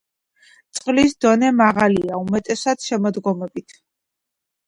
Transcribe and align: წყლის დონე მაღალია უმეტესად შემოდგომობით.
წყლის 0.77 1.11
დონე 1.25 1.51
მაღალია 1.59 2.17
უმეტესად 2.21 2.87
შემოდგომობით. 2.87 3.77